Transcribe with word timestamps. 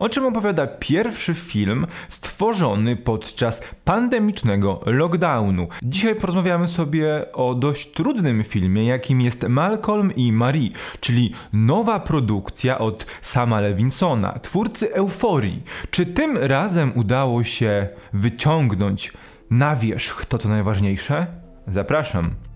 O 0.00 0.08
czym 0.08 0.26
opowiada 0.26 0.66
pierwszy 0.66 1.34
film 1.34 1.86
stworzony 2.08 2.96
podczas 2.96 3.62
pandemicznego 3.84 4.80
lockdownu. 4.86 5.68
Dzisiaj 5.82 6.14
porozmawiamy 6.14 6.68
sobie 6.68 7.32
o 7.32 7.54
dość 7.54 7.92
trudnym 7.92 8.44
filmie, 8.44 8.86
jakim 8.86 9.20
jest 9.20 9.42
Malcolm 9.48 10.14
i 10.16 10.32
Marie, 10.32 10.70
czyli 11.00 11.32
nowa 11.52 12.00
produkcja 12.00 12.78
od 12.78 13.06
Sama 13.22 13.60
Levinsona, 13.60 14.38
twórcy 14.38 14.94
Euforii. 14.94 15.62
Czy 15.90 16.06
tym 16.06 16.38
razem 16.38 16.92
udało 16.94 17.44
się 17.44 17.88
wyciągnąć 18.12 19.12
na 19.50 19.76
wierzch 19.76 20.24
to, 20.24 20.38
co 20.38 20.48
najważniejsze? 20.48 21.26
Zapraszam. 21.66 22.49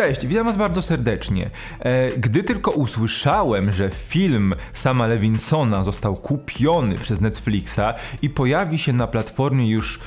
Cześć, 0.00 0.26
witam 0.26 0.46
Was 0.46 0.56
bardzo 0.56 0.82
serdecznie. 0.82 1.50
E, 1.80 2.10
gdy 2.10 2.42
tylko 2.42 2.70
usłyszałem, 2.70 3.72
że 3.72 3.90
film 3.90 4.54
sama 4.72 5.06
Levinsona 5.06 5.84
został 5.84 6.16
kupiony 6.16 6.94
przez 6.94 7.20
Netflixa 7.20 7.94
i 8.22 8.30
pojawi 8.30 8.78
się 8.78 8.92
na 8.92 9.06
platformie 9.06 9.70
już 9.70 10.00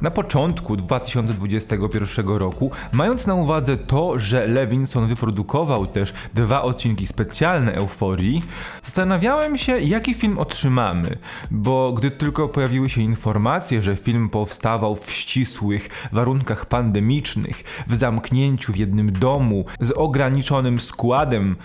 na 0.00 0.10
początku 0.10 0.76
2021 0.76 2.28
roku, 2.28 2.70
mając 2.92 3.26
na 3.26 3.34
uwadze 3.34 3.76
to, 3.76 4.18
że 4.18 4.46
Levinson 4.46 5.06
wyprodukował 5.06 5.86
też 5.86 6.12
dwa 6.34 6.62
odcinki 6.62 7.06
specjalne 7.06 7.74
Euforii, 7.74 8.42
zastanawiałem 8.82 9.58
się, 9.58 9.80
jaki 9.80 10.14
film 10.14 10.38
otrzymamy, 10.38 11.18
bo 11.50 11.92
gdy 11.92 12.10
tylko 12.10 12.48
pojawiły 12.48 12.88
się 12.88 13.00
informacje, 13.00 13.82
że 13.82 13.96
film 13.96 14.28
powstawał 14.28 14.96
w 14.96 15.10
ścisłych 15.10 16.08
warunkach 16.12 16.66
pandemicznych, 16.66 17.84
w 17.86 17.96
zamknięciu 17.96 18.72
w 18.72 18.76
jednym 18.76 19.12
domu, 19.12 19.64
z 19.80 19.90
ograniczonym 19.90 20.78
składem 20.78 21.56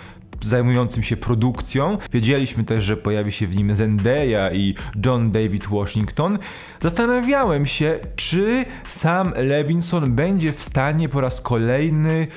zajmującym 0.43 1.03
się 1.03 1.17
produkcją. 1.17 1.97
Wiedzieliśmy 2.11 2.63
też, 2.63 2.83
że 2.83 2.97
pojawi 2.97 3.31
się 3.31 3.47
w 3.47 3.55
nim 3.55 3.75
Zendaya 3.75 4.53
i 4.53 4.75
John 5.05 5.31
David 5.31 5.67
Washington. 5.67 6.39
Zastanawiałem 6.79 7.65
się, 7.65 7.99
czy 8.15 8.65
sam 8.87 9.33
Levinson 9.35 10.15
będzie 10.15 10.53
w 10.53 10.63
stanie 10.63 11.09
po 11.09 11.21
raz 11.21 11.41
kolejny 11.41 12.27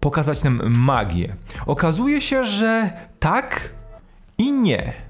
pokazać 0.00 0.44
nam 0.44 0.62
magię. 0.78 1.36
Okazuje 1.66 2.20
się, 2.20 2.44
że 2.44 2.90
tak 3.18 3.70
i 4.38 4.52
nie. 4.52 5.05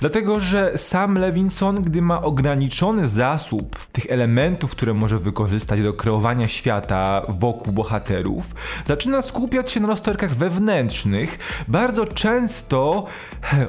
Dlatego, 0.00 0.40
że 0.40 0.78
sam 0.78 1.14
Levinson, 1.18 1.82
gdy 1.82 2.02
ma 2.02 2.22
ograniczony 2.22 3.08
zasób 3.08 3.78
tych 3.92 4.06
elementów, 4.10 4.70
które 4.70 4.94
może 4.94 5.18
wykorzystać 5.18 5.82
do 5.82 5.92
kreowania 5.92 6.48
świata 6.48 7.22
wokół 7.28 7.72
bohaterów, 7.72 8.54
zaczyna 8.86 9.22
skupiać 9.22 9.70
się 9.70 9.80
na 9.80 9.86
rozterkach 9.86 10.34
wewnętrznych, 10.34 11.38
bardzo 11.68 12.06
często 12.06 13.06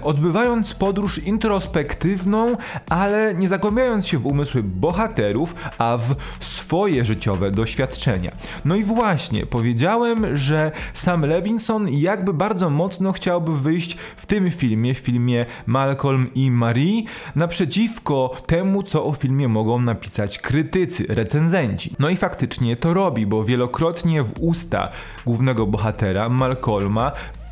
odbywając 0.03 0.73
podróż 0.73 1.17
introspektywną, 1.17 2.57
ale 2.89 3.35
nie 3.35 3.49
zagłębiając 3.49 4.07
się 4.07 4.17
w 4.17 4.25
umysły 4.25 4.63
bohaterów, 4.63 5.55
a 5.77 5.97
w 5.97 6.15
swoje 6.45 7.05
życiowe 7.05 7.51
doświadczenia. 7.51 8.31
No 8.65 8.75
i 8.75 8.83
właśnie, 8.83 9.45
powiedziałem, 9.45 10.37
że 10.37 10.71
sam 10.93 11.25
Levinson 11.25 11.87
jakby 11.89 12.33
bardzo 12.33 12.69
mocno 12.69 13.11
chciałby 13.11 13.57
wyjść 13.57 13.97
w 14.17 14.25
tym 14.25 14.51
filmie, 14.51 14.93
w 14.93 14.97
filmie 14.97 15.45
Malcolm 15.91 16.29
i 16.35 16.51
Marie 16.51 17.03
naprzeciwko 17.35 18.37
temu, 18.45 18.83
co 18.83 19.05
o 19.05 19.13
filmie 19.13 19.47
mogą 19.47 19.81
napisać 19.81 20.39
krytycy, 20.39 21.05
recenzenci. 21.09 21.95
No 21.99 22.09
i 22.09 22.15
faktycznie 22.15 22.75
to 22.75 22.93
robi, 22.93 23.25
bo 23.25 23.43
wielokrotnie 23.43 24.23
w 24.23 24.33
usta 24.39 24.89
głównego 25.25 25.67
bohatera, 25.67 26.29
Malcolma, 26.29 27.11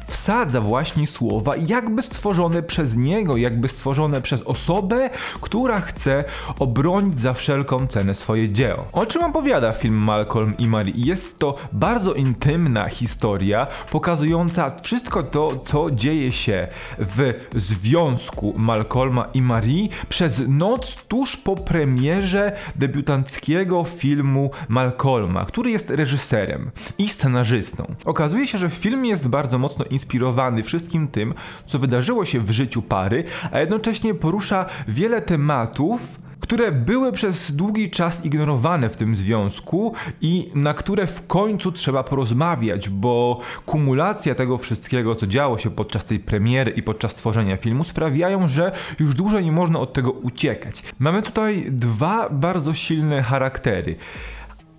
wsadza 0.10 0.62
właśnie 0.62 1.08
słowa 1.08 1.54
jakby 1.68 2.02
stworzone 2.02 2.64
przez 2.64 2.98
niego, 2.98 3.38
jakby 3.38 3.68
stworzone 3.68 4.22
przez 4.22 4.42
osobę, 4.42 5.10
która 5.42 5.82
chce 5.82 6.24
obronić 6.60 7.22
za 7.22 7.34
wszelką 7.34 7.88
cenę 7.88 8.16
swoje 8.16 8.52
dzieło. 8.52 8.86
O 8.92 9.06
czym 9.06 9.24
opowiada 9.24 9.74
film 9.74 9.96
Malcolm 9.96 10.58
i 10.58 10.68
Marie? 10.68 10.94
Jest 10.96 11.40
to 11.40 11.56
bardzo 11.72 12.14
intymna 12.14 12.90
historia, 12.90 13.68
pokazująca 13.92 14.75
wszystko 14.84 15.24
to, 15.24 15.52
co 15.64 15.92
dzieje 15.92 16.31
się 16.31 16.68
w 17.00 17.34
związku 17.56 18.53
Malcolma 18.58 19.30
i 19.34 19.42
Marie 19.42 19.88
przez 20.09 20.42
noc 20.48 20.96
tuż 20.96 21.38
po 21.38 21.56
premierze 21.56 22.52
debiutanckiego 22.75 23.84
filmu 23.84 24.52
Malcolma, 24.68 25.46
który 25.46 25.72
jest 25.72 25.90
reżyserem 25.90 26.72
i 26.98 27.09
scenarzystą. 27.09 27.96
Okazuje 28.06 28.48
się, 28.48 28.58
że 28.58 28.69
film 28.69 29.06
jest 29.06 29.28
bardzo 29.28 29.58
mocno 29.58 29.86
inspirowany 30.00 30.64
wszystkim 30.64 31.08
tym, 31.08 31.34
co 31.66 31.80
wydarzyło 31.80 32.26
się 32.26 32.40
w 32.40 32.52
życiu 32.52 32.82
pary, 32.82 33.24
a 33.52 33.60
jednocześnie 33.60 34.14
porusza 34.14 34.66
wiele 34.88 35.22
tematów, 35.22 36.20
które 36.40 36.72
były 36.72 37.12
przez 37.12 37.52
długi 37.52 37.90
czas 37.90 38.26
ignorowane 38.26 38.90
w 38.90 38.96
tym 38.96 39.16
związku 39.16 39.94
i 40.22 40.52
na 40.56 40.74
które 40.74 41.08
w 41.08 41.28
końcu 41.28 41.72
trzeba 41.72 42.04
porozmawiać, 42.04 42.90
bo 42.90 43.40
kumulacja 43.66 44.36
tego 44.36 44.58
wszystkiego, 44.58 45.16
co 45.16 45.28
działo 45.28 45.58
się 45.58 45.70
podczas 45.72 46.06
tej 46.06 46.20
premiery 46.20 46.72
i 46.72 46.84
podczas 46.84 47.14
tworzenia 47.14 47.58
filmu, 47.58 47.84
sprawiają, 47.84 48.48
że 48.48 48.72
już 49.00 49.16
dłużej 49.16 49.46
nie 49.46 49.52
można 49.52 49.80
od 49.80 49.94
tego 49.94 50.12
uciekać. 50.12 50.84
Mamy 51.00 51.22
tutaj 51.22 51.66
dwa 51.70 52.30
bardzo 52.30 52.74
silne 52.74 53.24
charaktery. 53.24 53.96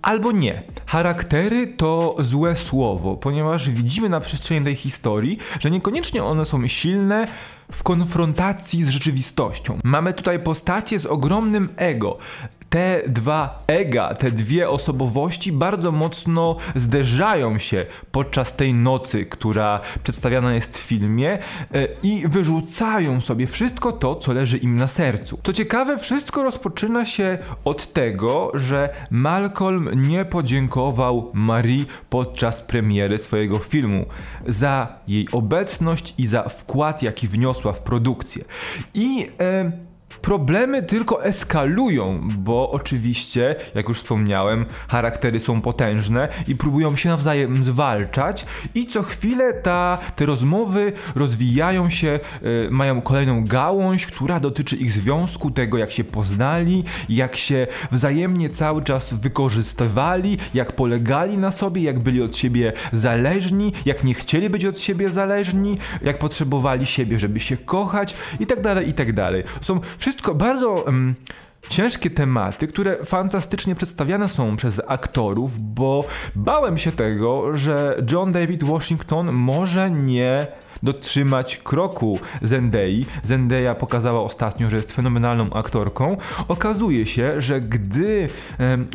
Albo 0.01 0.31
nie. 0.31 0.63
Charaktery 0.85 1.67
to 1.67 2.15
złe 2.19 2.55
słowo, 2.55 3.17
ponieważ 3.17 3.69
widzimy 3.69 4.09
na 4.09 4.19
przestrzeni 4.19 4.65
tej 4.65 4.75
historii, 4.75 5.37
że 5.59 5.71
niekoniecznie 5.71 6.23
one 6.23 6.45
są 6.45 6.67
silne 6.67 7.27
w 7.71 7.83
konfrontacji 7.83 8.83
z 8.83 8.89
rzeczywistością. 8.89 9.77
Mamy 9.83 10.13
tutaj 10.13 10.39
postacie 10.39 10.99
z 10.99 11.05
ogromnym 11.05 11.69
ego 11.75 12.17
te 12.71 13.01
dwa 13.07 13.59
ega, 13.67 14.13
te 14.13 14.31
dwie 14.31 14.69
osobowości 14.69 15.51
bardzo 15.51 15.91
mocno 15.91 16.55
zderzają 16.75 17.59
się 17.59 17.85
podczas 18.11 18.55
tej 18.55 18.73
nocy, 18.73 19.25
która 19.25 19.79
przedstawiana 20.03 20.53
jest 20.53 20.77
w 20.77 20.81
filmie 20.81 21.31
e, 21.31 21.87
i 22.03 22.23
wyrzucają 22.27 23.21
sobie 23.21 23.47
wszystko 23.47 23.91
to, 23.91 24.15
co 24.15 24.33
leży 24.33 24.57
im 24.57 24.77
na 24.77 24.87
sercu. 24.87 25.39
Co 25.43 25.53
ciekawe, 25.53 25.97
wszystko 25.97 26.43
rozpoczyna 26.43 27.05
się 27.05 27.37
od 27.65 27.93
tego, 27.93 28.51
że 28.53 28.89
Malcolm 29.09 29.89
nie 30.07 30.25
podziękował 30.25 31.31
Marie 31.33 31.85
podczas 32.09 32.61
premiery 32.61 33.19
swojego 33.19 33.59
filmu 33.59 34.05
za 34.47 34.87
jej 35.07 35.27
obecność 35.31 36.13
i 36.17 36.27
za 36.27 36.43
wkład, 36.43 37.03
jaki 37.03 37.27
wniosła 37.27 37.60
w 37.63 37.79
produkcję. 37.79 38.45
I 38.93 39.27
Problemy 40.21 40.83
tylko 40.83 41.25
eskalują, 41.25 42.27
bo 42.37 42.71
oczywiście, 42.71 43.55
jak 43.75 43.89
już 43.89 43.97
wspomniałem, 43.97 44.65
charaktery 44.87 45.39
są 45.39 45.61
potężne 45.61 46.27
i 46.47 46.55
próbują 46.55 46.95
się 46.95 47.09
nawzajem 47.09 47.63
zwalczać 47.63 48.45
i 48.75 48.87
co 48.87 49.03
chwilę 49.03 49.53
ta, 49.53 49.97
te 50.15 50.25
rozmowy 50.25 50.93
rozwijają 51.15 51.89
się, 51.89 52.19
y, 52.43 52.67
mają 52.71 53.01
kolejną 53.01 53.45
gałąź, 53.45 54.05
która 54.05 54.39
dotyczy 54.39 54.75
ich 54.75 54.91
związku, 54.91 55.51
tego 55.51 55.77
jak 55.77 55.91
się 55.91 56.03
poznali, 56.03 56.83
jak 57.09 57.35
się 57.35 57.67
wzajemnie 57.91 58.49
cały 58.49 58.83
czas 58.83 59.13
wykorzystywali, 59.13 60.37
jak 60.53 60.75
polegali 60.75 61.37
na 61.37 61.51
sobie, 61.51 61.81
jak 61.81 61.99
byli 61.99 62.21
od 62.21 62.37
siebie 62.37 62.73
zależni, 62.93 63.73
jak 63.85 64.03
nie 64.03 64.13
chcieli 64.13 64.49
być 64.49 64.65
od 64.65 64.79
siebie 64.79 65.11
zależni, 65.11 65.77
jak 66.01 66.19
potrzebowali 66.19 66.85
siebie, 66.85 67.19
żeby 67.19 67.39
się 67.39 67.57
kochać 67.57 68.15
i 68.39 68.45
tak 68.45 68.61
dalej, 68.61 68.89
i 68.89 68.93
tak 68.93 69.13
dalej. 69.13 69.43
Są 69.61 69.79
wszystkie 69.97 70.10
wszystko 70.11 70.35
bardzo 70.35 70.85
ciężkie 71.69 72.09
tematy, 72.09 72.67
które 72.67 73.05
fantastycznie 73.05 73.75
przedstawiane 73.75 74.29
są 74.29 74.55
przez 74.55 74.81
aktorów, 74.87 75.59
bo 75.59 76.05
bałem 76.35 76.77
się 76.77 76.91
tego, 76.91 77.57
że 77.57 77.97
John 78.11 78.31
David 78.31 78.63
Washington 78.63 79.31
może 79.31 79.91
nie 79.91 80.47
dotrzymać 80.83 81.57
kroku 81.57 82.19
Zendei. 82.41 83.05
Zendaya 83.23 83.75
pokazała 83.79 84.21
ostatnio, 84.21 84.69
że 84.69 84.77
jest 84.77 84.91
fenomenalną 84.91 85.53
aktorką. 85.53 86.17
Okazuje 86.47 87.05
się, 87.05 87.41
że 87.41 87.61
gdy 87.61 88.29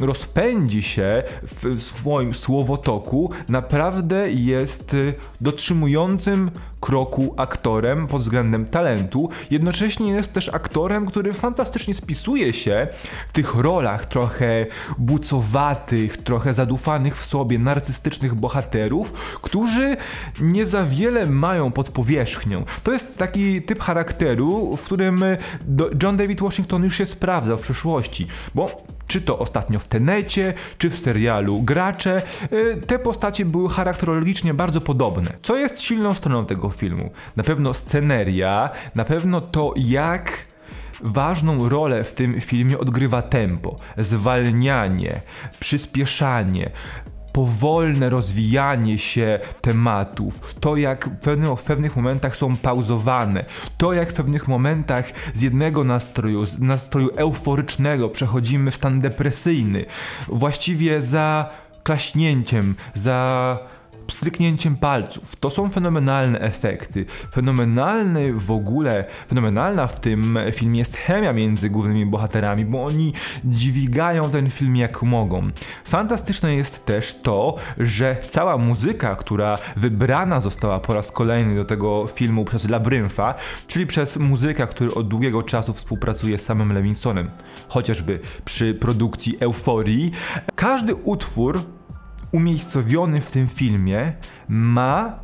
rozpędzi 0.01 0.83
się 0.83 1.23
w 1.43 1.83
swoim 1.83 2.35
słowotoku, 2.35 3.31
naprawdę 3.49 4.31
jest 4.31 4.95
y, 4.95 5.15
dotrzymującym 5.41 6.51
kroku 6.81 7.35
aktorem 7.37 8.09
pod 8.09 8.23
względem 8.23 8.67
talentu. 8.67 9.31
Jednocześnie 9.51 10.11
jest 10.13 10.33
też 10.33 10.49
aktorem, 10.49 11.07
który 11.07 11.33
fantastycznie 11.33 11.95
spisuje 11.95 12.53
się 12.57 12.89
w 13.29 13.33
tych 13.33 13.55
rolach 13.55 14.07
trochę 14.07 14.67
bucowatych, 14.99 16.17
trochę 16.17 16.53
zadufanych 16.53 17.17
w 17.17 17.25
sobie, 17.25 17.59
narcystycznych 17.59 18.35
bohaterów, 18.35 19.13
którzy 19.43 19.97
nie 20.41 20.67
za 20.67 20.85
wiele 20.85 21.27
mają 21.27 21.73
pod 21.73 21.91
powierzchnią. 21.91 22.65
To 22.83 22.93
jest 22.93 23.19
taki 23.19 23.63
typ 23.63 23.81
charakteru, 23.81 24.77
w 24.77 24.85
którym 24.85 25.25
John 26.03 26.17
David 26.17 26.41
Washington 26.41 26.85
już 26.85 26.97
się 26.97 27.07
sprawdza 27.07 27.57
w 27.57 27.61
przeszłości, 27.61 28.27
bo 28.55 28.87
czy 29.07 29.21
to 29.21 29.39
ostatnio 29.39 29.79
w 29.79 29.89
Tenecie, 29.89 30.55
czy 30.79 30.91
w 30.91 30.99
serialu 30.99 31.63
Gracze, 31.63 32.23
y, 32.53 32.83
te 32.87 32.99
postacie 32.99 33.45
były 33.45 33.71
charakterologicznie 33.71 34.55
bardzo 34.55 34.81
podobne. 34.81 35.33
Co 35.43 35.57
jest 35.57 35.81
silną 35.81 36.15
stroną 36.15 36.47
tego 36.47 36.71
filmu? 36.71 37.11
Na 37.37 37.45
pewno 37.45 37.75
sceneria, 37.75 38.71
na 38.95 39.05
pewno 39.05 39.41
to 39.41 39.75
jak 39.77 40.46
ważną 41.03 41.69
rolę 41.69 42.05
w 42.05 42.15
tym 42.15 42.41
filmie 42.41 42.79
odgrywa 42.79 43.23
tempo, 43.23 43.77
zwalnianie, 43.97 45.21
przyspieszanie, 45.61 46.71
powolne 47.37 48.11
rozwijanie 48.11 48.99
się 48.99 49.39
tematów, 49.61 50.55
to 50.61 50.77
jak 50.77 51.09
w 51.09 51.21
pewnych, 51.21 51.59
w 51.59 51.63
pewnych 51.63 51.97
momentach 51.97 52.37
są 52.37 52.57
pauzowane, 52.57 53.45
to 53.79 53.93
jak 53.93 54.11
w 54.11 54.15
pewnych 54.15 54.49
momentach 54.49 55.13
z 55.35 55.43
jednego 55.43 55.85
nastroju, 55.85 56.47
z 56.47 56.59
nastroju 56.59 57.11
euforycznego 57.17 58.09
przechodzimy 58.09 58.71
w 58.71 58.75
stan 58.77 59.01
depresyjny, 59.01 59.85
właściwie 60.29 61.03
za 61.03 61.51
klaśnięciem, 61.83 62.75
za 62.95 63.59
pstryknięciem 64.07 64.77
palców. 64.77 65.37
To 65.37 65.51
są 65.51 65.71
fenomenalne 65.71 66.41
efekty. 66.41 67.05
Fenomenalny 67.33 68.33
w 68.33 68.51
ogóle, 68.51 69.05
fenomenalna 69.29 69.87
w 69.87 70.01
tym 70.01 70.39
filmie 70.53 70.79
jest 70.79 70.97
chemia 70.97 71.33
między 71.33 71.71
głównymi 71.71 72.07
bohaterami, 72.07 72.65
bo 72.65 72.85
oni 72.85 73.13
dźwigają 73.45 74.31
ten 74.31 74.51
film 74.51 74.77
jak 74.77 75.03
mogą. 75.03 75.51
Fantastyczne 75.85 76.55
jest 76.55 76.87
też 76.87 77.15
to, 77.23 77.55
że 77.79 78.17
cała 78.29 78.57
muzyka, 78.57 79.17
która 79.17 79.59
wybrana 79.77 80.41
została 80.41 80.81
po 80.81 80.95
raz 80.95 81.13
kolejny 81.13 81.57
do 81.57 81.65
tego 81.65 82.07
filmu 82.07 82.45
przez 82.45 82.69
Labrynfa, 82.69 83.35
czyli 83.67 83.87
przez 83.87 84.17
muzyka, 84.17 84.67
który 84.67 84.95
od 84.95 85.09
długiego 85.09 85.43
czasu 85.43 85.73
współpracuje 85.73 86.39
z 86.39 86.43
samym 86.43 86.73
Levinsonem, 86.73 87.31
chociażby 87.69 88.21
przy 88.45 88.75
produkcji 88.75 89.37
Euforii, 89.41 90.11
każdy 90.55 90.95
utwór 90.95 91.76
umiejscowiony 92.37 93.21
w 93.21 93.33
tym 93.33 93.49
filmie 93.49 94.13
ma 94.49 95.21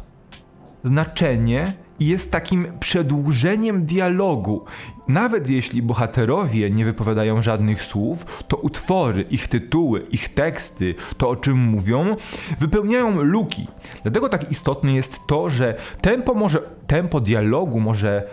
znaczenie 0.84 1.72
i 2.00 2.06
jest 2.06 2.30
takim 2.30 2.66
przedłużeniem 2.80 3.86
dialogu. 3.86 4.64
Nawet 5.08 5.50
jeśli 5.50 5.82
bohaterowie 5.82 6.70
nie 6.70 6.84
wypowiadają 6.84 7.42
żadnych 7.42 7.82
słów, 7.82 8.44
to 8.48 8.56
utwory, 8.56 9.22
ich 9.22 9.48
tytuły, 9.48 10.06
ich 10.10 10.34
teksty, 10.34 10.94
to 11.16 11.28
o 11.28 11.36
czym 11.36 11.58
mówią, 11.58 12.16
wypełniają 12.58 13.22
luki. 13.22 13.68
Dlatego 14.02 14.28
tak 14.28 14.50
istotne 14.50 14.94
jest 14.94 15.20
to, 15.26 15.50
że 15.50 15.74
tempo 16.00 16.34
może 16.34 16.58
tempo 16.86 17.20
dialogu 17.20 17.80
może 17.80 18.28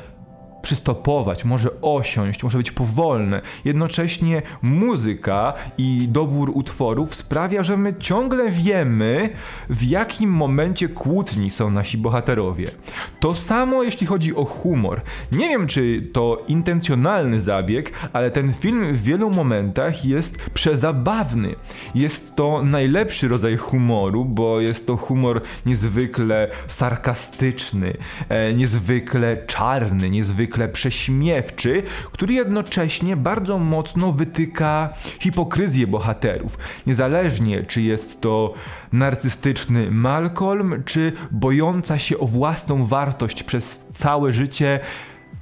przystopować, 0.61 1.45
może 1.45 1.69
osiąść, 1.81 2.43
może 2.43 2.57
być 2.57 2.71
powolne. 2.71 3.41
Jednocześnie 3.65 4.41
muzyka 4.61 5.53
i 5.77 6.07
dobór 6.07 6.51
utworów 6.53 7.15
sprawia, 7.15 7.63
że 7.63 7.77
my 7.77 7.93
ciągle 7.99 8.51
wiemy, 8.51 9.29
w 9.69 9.83
jakim 9.83 10.29
momencie 10.29 10.87
kłótni 10.87 11.51
są 11.51 11.71
nasi 11.71 11.97
bohaterowie. 11.97 12.71
To 13.19 13.35
samo 13.35 13.83
jeśli 13.83 14.07
chodzi 14.07 14.35
o 14.35 14.45
humor. 14.45 15.01
Nie 15.31 15.49
wiem, 15.49 15.67
czy 15.67 16.09
to 16.13 16.43
intencjonalny 16.47 17.41
zabieg, 17.41 17.91
ale 18.13 18.31
ten 18.31 18.53
film 18.53 18.93
w 18.93 19.03
wielu 19.03 19.29
momentach 19.29 20.05
jest 20.05 20.37
przezabawny. 20.53 21.55
Jest 21.95 22.35
to 22.35 22.63
najlepszy 22.63 23.27
rodzaj 23.27 23.57
humoru, 23.57 24.25
bo 24.25 24.59
jest 24.61 24.87
to 24.87 24.97
humor 24.97 25.41
niezwykle 25.65 26.47
sarkastyczny, 26.67 27.93
e, 28.29 28.53
niezwykle 28.53 29.37
czarny, 29.47 30.09
niezwykle 30.09 30.48
niezwykle 30.49 30.67
prześmiewczy, 30.69 31.83
który 32.11 32.33
jednocześnie 32.33 33.17
bardzo 33.17 33.59
mocno 33.59 34.11
wytyka 34.11 34.89
hipokryzję 35.19 35.87
bohaterów. 35.87 36.57
Niezależnie 36.87 37.63
czy 37.63 37.81
jest 37.81 38.21
to 38.21 38.53
narcystyczny 38.91 39.91
Malcolm, 39.91 40.83
czy 40.85 41.11
bojąca 41.31 41.99
się 41.99 42.19
o 42.19 42.27
własną 42.27 42.85
wartość 42.85 43.43
przez 43.43 43.85
całe 43.93 44.33
życie 44.33 44.79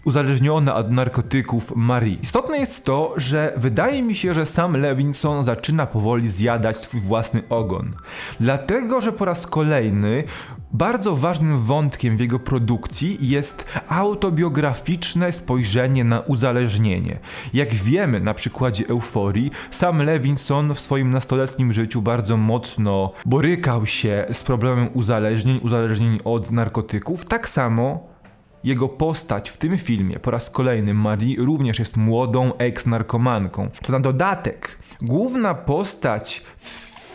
uzależniona 0.07 0.75
od 0.75 0.91
narkotyków 0.91 1.73
Marie. 1.75 2.17
Istotne 2.21 2.57
jest 2.57 2.85
to, 2.85 3.13
że 3.17 3.53
wydaje 3.57 4.01
mi 4.01 4.15
się, 4.15 4.33
że 4.33 4.45
sam 4.45 4.77
Levinson 4.77 5.43
zaczyna 5.43 5.85
powoli 5.85 6.29
zjadać 6.29 6.77
swój 6.77 6.99
własny 6.99 7.43
ogon. 7.49 7.95
Dlatego, 8.39 9.01
że 9.01 9.11
po 9.11 9.25
raz 9.25 9.47
kolejny 9.47 10.23
bardzo 10.71 11.15
ważnym 11.15 11.59
wątkiem 11.59 12.17
w 12.17 12.19
jego 12.19 12.39
produkcji 12.39 13.17
jest 13.21 13.65
autobiograficzne 13.87 15.31
spojrzenie 15.31 16.03
na 16.03 16.19
uzależnienie. 16.19 17.19
Jak 17.53 17.73
wiemy 17.73 18.19
na 18.19 18.33
przykładzie 18.33 18.87
Euforii, 18.89 19.51
sam 19.71 20.01
Levinson 20.03 20.73
w 20.73 20.79
swoim 20.79 21.09
nastoletnim 21.09 21.73
życiu 21.73 22.01
bardzo 22.01 22.37
mocno 22.37 23.11
borykał 23.25 23.85
się 23.85 24.25
z 24.31 24.43
problemem 24.43 24.89
uzależnień, 24.93 25.59
uzależnień 25.63 26.19
od 26.23 26.51
narkotyków, 26.51 27.25
tak 27.25 27.49
samo 27.49 28.16
jego 28.63 28.89
postać 28.89 29.49
w 29.49 29.57
tym 29.57 29.77
filmie 29.77 30.19
po 30.19 30.31
raz 30.31 30.49
kolejny 30.49 30.93
Marie 30.93 31.35
również 31.37 31.79
jest 31.79 31.97
młodą 31.97 32.51
ex-narkomanką. 32.57 33.69
To 33.83 33.91
na 33.91 33.99
dodatek 33.99 34.79
główna 35.01 35.53
postać 35.53 36.43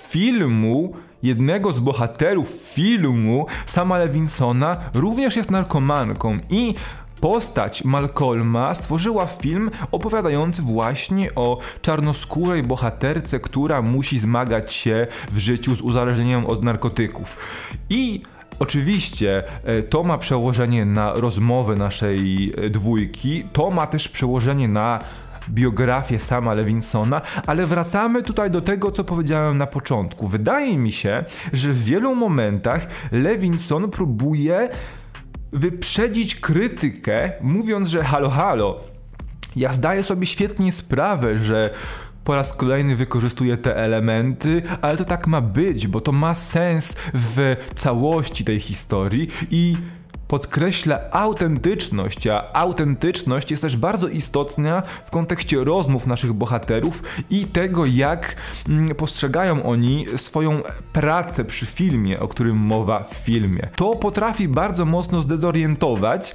filmu 0.08 0.92
jednego 1.22 1.72
z 1.72 1.80
bohaterów 1.80 2.48
filmu, 2.48 3.46
sama 3.66 3.98
Levinsona, 3.98 4.76
również 4.94 5.36
jest 5.36 5.50
narkomanką 5.50 6.38
i 6.50 6.74
postać 7.20 7.84
Malcolma 7.84 8.74
stworzyła 8.74 9.26
film 9.26 9.70
opowiadający 9.92 10.62
właśnie 10.62 11.34
o 11.34 11.58
czarnoskórej 11.82 12.62
bohaterce, 12.62 13.40
która 13.40 13.82
musi 13.82 14.18
zmagać 14.18 14.72
się 14.74 15.06
w 15.32 15.38
życiu 15.38 15.76
z 15.76 15.80
uzależnieniem 15.80 16.46
od 16.46 16.64
narkotyków. 16.64 17.36
I 17.90 18.22
Oczywiście 18.62 19.42
e, 19.64 19.82
to 19.82 20.02
ma 20.02 20.18
przełożenie 20.18 20.84
na 20.84 21.12
rozmowę 21.12 21.76
naszej 21.76 22.52
e, 22.56 22.70
dwójki, 22.70 23.44
to 23.52 23.70
ma 23.70 23.86
też 23.86 24.08
przełożenie 24.08 24.68
na 24.68 25.00
biografię 25.50 26.18
sama 26.18 26.54
Lewinsona, 26.54 27.20
ale 27.46 27.66
wracamy 27.66 28.22
tutaj 28.22 28.50
do 28.50 28.60
tego, 28.60 28.90
co 28.90 29.04
powiedziałem 29.04 29.58
na 29.58 29.66
początku. 29.66 30.28
Wydaje 30.28 30.78
mi 30.78 30.92
się, 30.92 31.24
że 31.52 31.72
w 31.72 31.84
wielu 31.84 32.14
momentach 32.14 32.86
Levinson 33.12 33.90
próbuje 33.90 34.68
wyprzedzić 35.52 36.34
krytykę, 36.34 37.32
mówiąc, 37.40 37.88
że 37.88 38.04
halo, 38.04 38.30
halo, 38.30 38.80
ja 39.56 39.72
zdaję 39.72 40.02
sobie 40.02 40.26
świetnie 40.26 40.72
sprawę, 40.72 41.38
że 41.38 41.70
po 42.24 42.36
raz 42.36 42.54
kolejny 42.54 42.96
wykorzystuje 42.96 43.56
te 43.56 43.76
elementy, 43.76 44.62
ale 44.80 44.96
to 44.96 45.04
tak 45.04 45.26
ma 45.26 45.40
być, 45.40 45.86
bo 45.86 46.00
to 46.00 46.12
ma 46.12 46.34
sens 46.34 46.96
w 47.14 47.56
całości 47.74 48.44
tej 48.44 48.60
historii 48.60 49.28
i 49.50 49.76
podkreśla 50.32 51.00
autentyczność, 51.10 52.26
a 52.26 52.52
autentyczność 52.52 53.50
jest 53.50 53.62
też 53.62 53.76
bardzo 53.76 54.08
istotna 54.08 54.82
w 55.04 55.10
kontekście 55.10 55.64
rozmów 55.64 56.06
naszych 56.06 56.32
bohaterów 56.32 57.02
i 57.30 57.44
tego, 57.44 57.86
jak 57.86 58.36
mm, 58.68 58.94
postrzegają 58.94 59.62
oni 59.62 60.06
swoją 60.16 60.62
pracę 60.92 61.44
przy 61.44 61.66
filmie, 61.66 62.20
o 62.20 62.28
którym 62.28 62.56
mowa 62.56 63.02
w 63.04 63.14
filmie. 63.14 63.68
To 63.76 63.96
potrafi 63.96 64.48
bardzo 64.48 64.84
mocno 64.84 65.22
zdezorientować. 65.22 66.34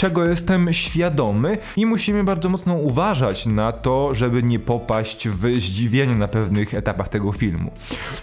Czego 0.00 0.24
jestem 0.24 0.72
świadomy 0.72 1.58
i 1.76 1.86
musimy 1.86 2.24
bardzo 2.24 2.48
mocno 2.48 2.74
uważać 2.74 3.46
na 3.46 3.72
to, 3.72 4.14
żeby 4.14 4.42
nie 4.42 4.58
popaść 4.58 5.28
w 5.28 5.60
zdziwienie 5.60 6.14
na 6.14 6.28
pewnych 6.28 6.74
etapach 6.74 7.08
tego 7.08 7.32
filmu. 7.32 7.70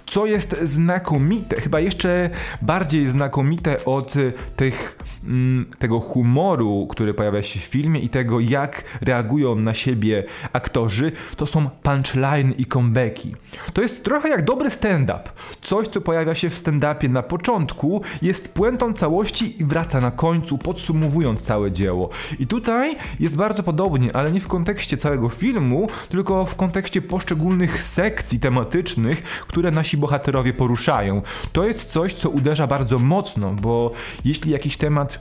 Co 0.05 0.25
jest 0.25 0.55
znakomite, 0.63 1.61
chyba 1.61 1.79
jeszcze 1.79 2.29
bardziej 2.61 3.07
znakomite 3.07 3.85
od 3.85 4.13
tych 4.55 4.99
mm, 5.23 5.65
tego 5.79 5.99
humoru, 5.99 6.87
który 6.89 7.13
pojawia 7.13 7.43
się 7.43 7.59
w 7.59 7.63
filmie 7.63 7.99
i 7.99 8.09
tego 8.09 8.39
jak 8.39 8.83
reagują 9.01 9.55
na 9.55 9.73
siebie 9.73 10.23
aktorzy, 10.53 11.11
to 11.35 11.45
są 11.45 11.69
punchline 11.69 12.53
i 12.57 12.65
comebacki. 12.65 13.35
To 13.73 13.81
jest 13.81 14.03
trochę 14.03 14.29
jak 14.29 14.45
dobry 14.45 14.69
stand-up. 14.69 15.21
Coś, 15.61 15.87
co 15.87 16.01
pojawia 16.01 16.35
się 16.35 16.49
w 16.49 16.59
stand-upie 16.59 17.09
na 17.09 17.23
początku, 17.23 18.01
jest 18.21 18.53
puentą 18.53 18.93
całości 18.93 19.61
i 19.61 19.65
wraca 19.65 20.01
na 20.01 20.11
końcu, 20.11 20.57
podsumowując 20.57 21.41
cały 21.41 21.66
całe 21.67 21.71
dzieło. 21.71 22.09
I 22.39 22.47
tutaj 22.47 22.95
jest 23.19 23.35
bardzo 23.35 23.63
podobnie, 23.63 24.15
ale 24.15 24.31
nie 24.31 24.39
w 24.39 24.47
kontekście 24.47 24.97
całego 24.97 25.29
filmu, 25.29 25.87
tylko 26.09 26.45
w 26.45 26.55
kontekście 26.55 27.01
poszczególnych 27.01 27.81
sekcji 27.81 28.39
tematycznych, 28.39 29.23
które 29.47 29.71
nasi 29.71 29.97
bohaterowie 29.97 30.53
poruszają. 30.53 31.21
To 31.51 31.65
jest 31.65 31.91
coś, 31.91 32.13
co 32.13 32.29
uderza 32.29 32.67
bardzo 32.67 32.99
mocno, 32.99 33.53
bo 33.53 33.91
jeśli 34.25 34.51
jakiś 34.51 34.77
temat 34.77 35.19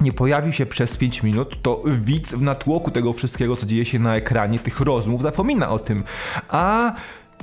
nie 0.00 0.12
pojawi 0.12 0.52
się 0.52 0.66
przez 0.66 0.96
5 0.96 1.22
minut, 1.22 1.62
to 1.62 1.82
widz 1.86 2.34
w 2.34 2.42
natłoku 2.42 2.90
tego 2.90 3.12
wszystkiego, 3.12 3.56
co 3.56 3.66
dzieje 3.66 3.84
się 3.84 3.98
na 3.98 4.16
ekranie, 4.16 4.58
tych 4.58 4.80
rozmów, 4.80 5.22
zapomina 5.22 5.68
o 5.68 5.78
tym. 5.78 6.04
A 6.48 6.92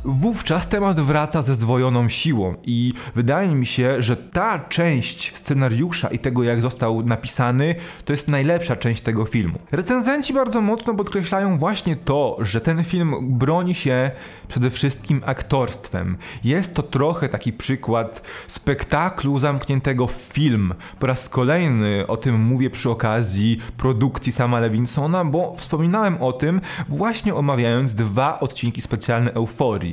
wówczas 0.06 0.68
temat 0.68 1.00
wraca 1.00 1.42
ze 1.42 1.56
zdwojoną 1.56 2.10
siłą 2.10 2.56
i 2.64 2.94
wydaje 3.16 3.56
mi 3.56 3.66
się, 3.66 4.02
że 4.02 4.18
ta 4.18 4.60
część 4.60 5.38
scenariusza 5.38 6.08
i 6.08 6.20
tego 6.20 6.44
jak 6.44 6.62
został 6.62 7.04
napisany 7.04 7.76
to 8.06 8.14
jest 8.14 8.28
najlepsza 8.28 8.76
część 8.76 9.02
tego 9.02 9.26
filmu. 9.26 9.60
Recenzenci 9.72 10.34
bardzo 10.34 10.62
mocno 10.62 10.94
podkreślają 10.94 11.58
właśnie 11.58 11.96
to, 11.96 12.38
że 12.42 12.62
ten 12.62 12.84
film 12.84 13.16
broni 13.22 13.74
się 13.74 14.12
przede 14.48 14.70
wszystkim 14.70 15.22
aktorstwem. 15.26 16.18
Jest 16.44 16.74
to 16.74 16.84
trochę 16.84 17.30
taki 17.30 17.54
przykład 17.54 18.22
spektaklu 18.48 19.40
zamkniętego 19.40 20.08
w 20.08 20.12
film. 20.12 20.74
Po 21.00 21.08
raz 21.08 21.30
kolejny 21.30 22.08
o 22.08 22.18
tym 22.18 22.40
mówię 22.40 22.70
przy 22.70 22.90
okazji 22.90 23.58
produkcji 23.78 24.32
sama 24.32 24.60
Lewinsona, 24.60 25.26
bo 25.26 25.56
wspominałem 25.56 26.22
o 26.22 26.34
tym 26.34 26.62
właśnie 26.90 27.36
omawiając 27.36 27.94
dwa 27.94 28.40
odcinki 28.40 28.82
specjalne 28.82 29.34
Euforii 29.34 29.93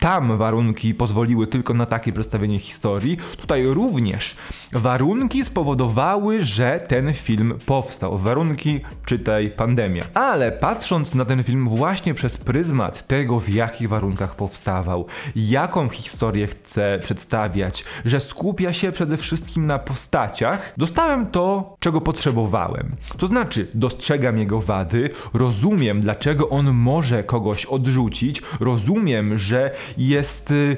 tam 0.00 0.36
warunki 0.36 0.94
pozwoliły 0.94 1.46
tylko 1.46 1.74
na 1.74 1.86
takie 1.86 2.12
przedstawienie 2.12 2.58
historii, 2.58 3.16
tutaj 3.38 3.66
również 3.66 4.36
warunki 4.72 5.44
spowodowały, 5.44 6.44
że 6.44 6.84
ten 6.88 7.14
film 7.14 7.58
powstał. 7.66 8.18
Warunki, 8.18 8.80
czytaj 9.06 9.50
pandemia. 9.50 10.04
Ale 10.14 10.52
patrząc 10.52 11.14
na 11.14 11.24
ten 11.24 11.42
film 11.42 11.68
właśnie 11.68 12.14
przez 12.14 12.38
pryzmat 12.38 13.06
tego, 13.06 13.40
w 13.40 13.48
jakich 13.48 13.88
warunkach 13.88 14.36
powstawał, 14.36 15.06
jaką 15.36 15.88
historię 15.88 16.46
chce 16.46 17.00
przedstawiać, 17.04 17.84
że 18.04 18.20
skupia 18.20 18.72
się 18.72 18.92
przede 18.92 19.16
wszystkim 19.16 19.66
na 19.66 19.78
postaciach, 19.78 20.74
dostałem 20.76 21.26
to, 21.26 21.76
czego 21.80 22.00
potrzebowałem. 22.00 22.96
To 23.18 23.26
znaczy, 23.26 23.68
dostrzegam 23.74 24.38
jego 24.38 24.60
wady, 24.60 25.10
rozumiem, 25.34 26.00
dlaczego 26.00 26.48
on 26.48 26.72
może 26.72 27.24
kogoś 27.24 27.66
odrzucić, 27.66 28.42
rozumiem, 28.60 29.38
że 29.38 29.74
jest 29.98 30.50
y, 30.50 30.76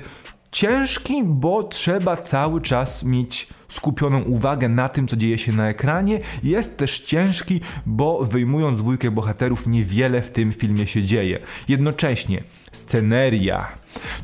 ciężki, 0.52 1.22
bo 1.24 1.62
trzeba 1.62 2.16
cały 2.16 2.60
czas 2.60 3.04
mieć 3.04 3.48
skupioną 3.68 4.22
uwagę 4.22 4.68
na 4.68 4.88
tym, 4.88 5.08
co 5.08 5.16
dzieje 5.16 5.38
się 5.38 5.52
na 5.52 5.68
ekranie. 5.68 6.20
Jest 6.42 6.76
też 6.76 7.00
ciężki, 7.00 7.60
bo 7.86 8.24
wyjmując 8.24 8.78
dwójkę 8.78 9.10
bohaterów, 9.10 9.66
niewiele 9.66 10.22
w 10.22 10.30
tym 10.30 10.52
filmie 10.52 10.86
się 10.86 11.02
dzieje. 11.02 11.38
Jednocześnie 11.68 12.42
sceneria, 12.72 13.68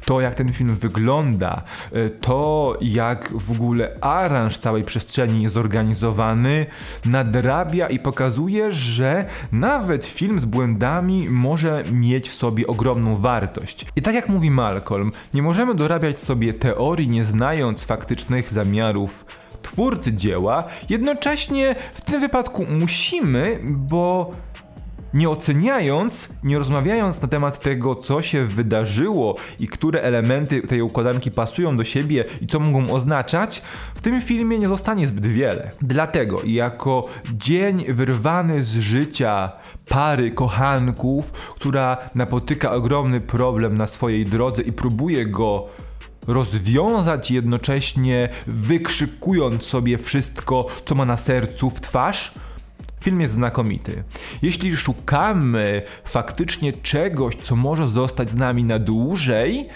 to 0.08 0.20
jak 0.20 0.34
ten 0.34 0.52
film 0.52 0.74
wygląda, 0.74 1.62
e, 1.92 2.10
to 2.10 2.76
jak 2.80 3.32
w 3.38 3.50
ogóle 3.50 3.90
aranż 4.00 4.58
całej 4.58 4.84
przestrzeni 4.84 5.42
jest 5.42 5.54
zorganizowany, 5.54 6.66
nadrabia 7.04 7.88
i 7.88 7.98
pokazuje, 7.98 8.72
że 8.72 9.24
nawet 9.52 10.04
film 10.04 10.40
z 10.40 10.44
błędami 10.44 11.28
może 11.30 11.84
mieć 11.92 12.28
w 12.28 12.34
sobie 12.34 12.66
ogromną 12.66 13.16
wartość. 13.16 13.86
I 13.96 14.02
tak 14.02 14.14
jak 14.14 14.28
mówi 14.28 14.50
Malcolm, 14.50 15.12
nie 15.34 15.42
możemy 15.42 15.74
dorabiać 15.74 16.22
sobie 16.22 16.54
teorii, 16.54 17.08
nie 17.08 17.24
znając 17.24 17.84
faktycznych 17.84 18.50
zamiarów 18.50 19.24
twórcy 19.62 20.12
dzieła, 20.12 20.64
jednocześnie 20.88 21.74
w 21.94 22.00
tym 22.00 22.20
wypadku 22.20 22.66
musimy, 22.70 23.58
bo 23.62 24.32
nie 25.14 25.30
oceniając, 25.30 26.28
nie 26.42 26.58
rozmawiając 26.58 27.22
na 27.22 27.28
temat 27.28 27.60
tego, 27.60 27.94
co 27.94 28.22
się 28.22 28.44
wydarzyło 28.44 29.36
i 29.60 29.68
które 29.68 30.02
elementy 30.02 30.62
tej 30.62 30.82
układanki 30.82 31.30
pasują 31.30 31.76
do 31.76 31.84
siebie 31.84 32.24
i 32.40 32.46
co 32.46 32.60
mogą 32.60 32.92
oznaczać, 32.92 33.62
w 33.94 34.00
tym 34.00 34.22
filmie 34.22 34.58
nie 34.58 34.68
zostanie 34.68 35.06
zbyt 35.06 35.26
wiele. 35.26 35.70
Dlatego, 35.82 36.40
jako 36.44 37.08
dzień 37.32 37.84
wyrwany 37.88 38.64
z 38.64 38.76
życia 38.76 39.52
pary 39.88 40.30
kochanków, 40.30 41.32
która 41.32 41.96
napotyka 42.14 42.72
ogromny 42.72 43.20
problem 43.20 43.78
na 43.78 43.86
swojej 43.86 44.26
drodze 44.26 44.62
i 44.62 44.72
próbuje 44.72 45.26
go 45.26 45.66
rozwiązać 46.26 47.30
jednocześnie 47.30 48.28
wykrzykując 48.46 49.64
sobie 49.64 49.98
wszystko, 49.98 50.66
co 50.84 50.94
ma 50.94 51.04
na 51.04 51.16
sercu 51.16 51.70
w 51.70 51.80
twarz, 51.80 52.34
Film 53.00 53.21
jest 53.21 53.35
znakomity. 53.35 54.05
Jeśli 54.43 54.76
szukamy 54.76 55.83
faktycznie 56.05 56.73
czegoś, 56.73 57.37
co 57.37 57.57
może 57.57 57.88
zostać 57.88 58.31
z 58.31 58.35
nami 58.35 58.64
na 58.64 58.78
dłużej, 58.78 59.69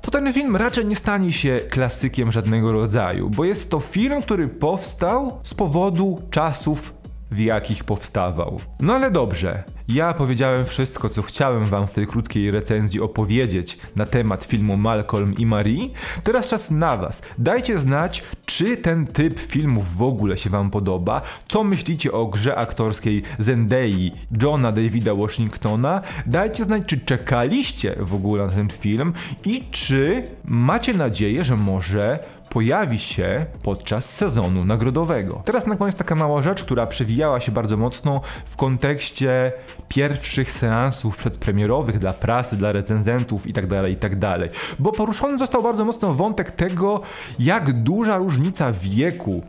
to 0.00 0.10
ten 0.10 0.32
film 0.32 0.56
raczej 0.56 0.86
nie 0.86 0.96
stanie 0.96 1.32
się 1.32 1.60
klasykiem 1.70 2.32
żadnego 2.32 2.72
rodzaju, 2.72 3.30
bo 3.30 3.44
jest 3.44 3.70
to 3.70 3.80
film, 3.80 4.22
który 4.22 4.48
powstał 4.48 5.40
z 5.44 5.54
powodu 5.54 6.22
czasów 6.30 6.92
w 7.30 7.40
jakich 7.40 7.84
powstawał. 7.84 8.60
No 8.80 8.94
ale 8.94 9.10
dobrze, 9.10 9.64
ja 9.88 10.14
powiedziałem 10.14 10.66
wszystko, 10.66 11.08
co 11.08 11.22
chciałem 11.22 11.64
wam 11.64 11.88
w 11.88 11.94
tej 11.94 12.06
krótkiej 12.06 12.50
recenzji 12.50 13.00
opowiedzieć 13.00 13.78
na 13.96 14.06
temat 14.06 14.44
filmu 14.44 14.76
Malcolm 14.76 15.34
i 15.34 15.46
Marie. 15.46 15.88
Teraz 16.22 16.48
czas 16.48 16.70
na 16.70 16.96
was. 16.96 17.22
Dajcie 17.38 17.78
znać, 17.78 18.22
czy 18.46 18.76
ten 18.76 19.06
typ 19.06 19.38
filmów 19.38 19.96
w 19.96 20.02
ogóle 20.02 20.36
się 20.36 20.50
wam 20.50 20.70
podoba, 20.70 21.22
co 21.48 21.64
myślicie 21.64 22.12
o 22.12 22.26
grze 22.26 22.56
aktorskiej 22.56 23.22
Zendei 23.38 24.12
Johna 24.42 24.72
Davida 24.72 25.14
Washingtona. 25.14 26.00
Dajcie 26.26 26.64
znać, 26.64 26.82
czy 26.86 27.00
czekaliście 27.00 27.96
w 28.00 28.14
ogóle 28.14 28.46
na 28.46 28.52
ten 28.52 28.70
film 28.70 29.12
i 29.44 29.64
czy 29.70 30.22
macie 30.44 30.94
nadzieję, 30.94 31.44
że 31.44 31.56
może 31.56 32.18
pojawi 32.50 32.98
się 32.98 33.46
podczas 33.62 34.14
sezonu 34.14 34.64
nagrodowego. 34.64 35.42
Teraz 35.44 35.66
na 35.66 35.76
koniec 35.76 35.96
taka 35.96 36.14
mała 36.14 36.42
rzecz, 36.42 36.62
która 36.64 36.86
przewijała 36.86 37.40
się 37.40 37.52
bardzo 37.52 37.76
mocno 37.76 38.20
w 38.44 38.56
kontekście 38.56 39.52
pierwszych 39.88 40.52
seansów 40.52 41.16
przedpremierowych 41.16 41.98
dla 41.98 42.12
prasy, 42.12 42.56
dla 42.56 42.72
recenzentów 42.72 43.46
itd., 43.46 43.82
tak 43.82 43.90
itd. 43.90 44.38
Tak 44.40 44.50
Bo 44.78 44.92
poruszony 44.92 45.38
został 45.38 45.62
bardzo 45.62 45.84
mocno 45.84 46.14
wątek 46.14 46.50
tego, 46.50 47.00
jak 47.38 47.72
duża 47.72 48.16
różnica 48.16 48.72
wieku 48.72 49.42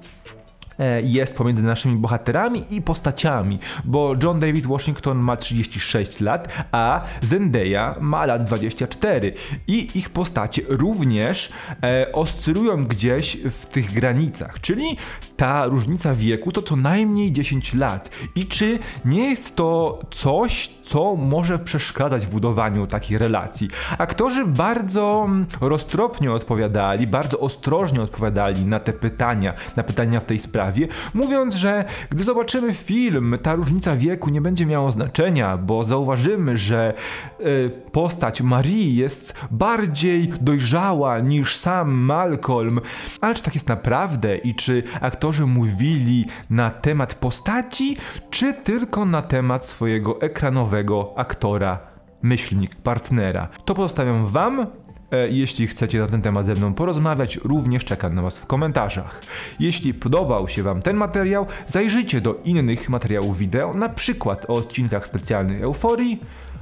jest 1.04 1.36
pomiędzy 1.36 1.64
naszymi 1.64 1.98
bohaterami 1.98 2.64
i 2.70 2.82
postaciami, 2.82 3.60
bo 3.86 4.16
John 4.24 4.40
David 4.40 4.66
Washington 4.66 5.18
ma 5.18 5.38
36 5.38 6.20
lat, 6.20 6.66
a 6.72 7.04
Zendaya 7.22 7.96
ma 8.02 8.26
lat 8.26 8.44
24 8.44 9.34
i 9.68 9.90
ich 9.96 10.10
postacie 10.10 10.62
również 10.68 11.50
e, 11.84 12.12
oscylują 12.12 12.84
gdzieś 12.84 13.38
w 13.52 13.66
tych 13.66 13.94
granicach, 13.94 14.62
czyli 14.62 14.98
ta 15.40 15.66
różnica 15.66 16.14
wieku 16.16 16.52
to 16.52 16.62
co 16.62 16.76
najmniej 16.76 17.32
10 17.32 17.74
lat. 17.74 18.10
I 18.36 18.46
czy 18.46 18.80
nie 19.06 19.30
jest 19.30 19.56
to 19.56 20.00
coś, 20.12 20.68
co 20.68 21.16
może 21.16 21.60
przeszkadzać 21.60 22.26
w 22.26 22.30
budowaniu 22.30 22.88
takiej 22.88 23.18
relacji? 23.18 23.68
Aktorzy 23.98 24.46
bardzo 24.46 25.24
mm, 25.26 25.46
roztropnie 25.62 26.32
odpowiadali, 26.32 27.08
bardzo 27.08 27.40
ostrożnie 27.40 28.02
odpowiadali 28.02 28.66
na 28.66 28.80
te 28.80 28.94
pytania, 28.94 29.54
na 29.76 29.84
pytania 29.84 30.20
w 30.20 30.26
tej 30.26 30.40
sprawie 30.40 30.88
mówiąc, 31.14 31.56
że 31.56 31.86
gdy 32.10 32.24
zobaczymy 32.24 32.74
film, 32.74 33.38
ta 33.42 33.56
różnica 33.56 33.96
wieku 33.96 34.30
nie 34.30 34.42
będzie 34.42 34.66
miała 34.66 34.92
znaczenia, 34.92 35.58
bo 35.58 35.84
zauważymy, 35.84 36.58
że 36.58 36.94
y, 37.40 37.72
postać 37.92 38.42
Marii 38.42 38.96
jest 38.96 39.34
bardziej 39.52 40.34
dojrzała 40.42 41.20
niż 41.20 41.56
sam 41.56 41.92
Malcolm. 41.92 42.82
Ale 43.22 43.34
czy 43.34 43.44
tak 43.44 43.54
jest 43.54 43.68
naprawdę 43.68 44.38
i 44.38 44.56
czy 44.56 44.84
aktorzy 45.02 45.29
mówili 45.48 46.26
na 46.50 46.70
temat 46.70 47.16
postaci, 47.16 47.98
czy 48.30 48.54
tylko 48.54 49.06
na 49.06 49.22
temat 49.22 49.66
swojego 49.66 50.22
ekranowego 50.22 51.14
aktora, 51.16 51.80
myślnik, 52.22 52.76
partnera? 52.76 53.48
To 53.66 53.74
pozostawiam 53.76 54.28
Wam. 54.28 54.68
E, 55.12 55.30
jeśli 55.30 55.68
chcecie 55.68 56.00
na 56.00 56.08
ten 56.08 56.22
temat 56.22 56.46
ze 56.46 56.56
mną 56.56 56.74
porozmawiać, 56.74 57.36
również 57.36 57.86
czekam 57.86 58.16
na 58.16 58.22
Was 58.22 58.40
w 58.40 58.46
komentarzach. 58.46 59.22
Jeśli 59.60 59.94
podobał 59.94 60.48
się 60.48 60.64
Wam 60.64 60.80
ten 60.82 60.98
materiał, 60.98 61.46
zajrzyjcie 61.68 62.22
do 62.22 62.36
innych 62.44 62.90
materiałów 62.90 63.38
wideo, 63.38 63.74
na 63.74 63.90
przykład 63.90 64.50
o 64.50 64.56
odcinkach 64.56 65.06
specjalnych 65.06 65.62
Euforii, 65.62 66.20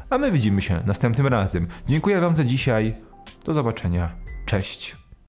a 0.09 0.17
my 0.17 0.31
widzimy 0.31 0.61
się 0.61 0.79
następnym 0.85 1.27
razem. 1.27 1.67
Dziękuję 1.87 2.21
Wam 2.21 2.35
za 2.35 2.43
dzisiaj. 2.43 2.95
Do 3.45 3.53
zobaczenia. 3.53 4.15
Cześć. 4.45 5.06